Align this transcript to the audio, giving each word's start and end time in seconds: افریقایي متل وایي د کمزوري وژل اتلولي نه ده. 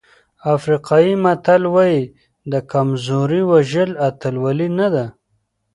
افریقایي 0.55 1.13
متل 1.23 1.63
وایي 1.73 2.01
د 2.51 2.53
کمزوري 2.71 3.41
وژل 3.51 3.91
اتلولي 4.07 4.69
نه 4.79 4.87
ده. 4.93 5.05